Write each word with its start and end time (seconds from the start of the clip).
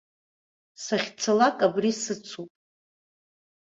Сахьцалак 0.83 1.57
абри 1.67 1.91
сыцуп. 2.01 2.51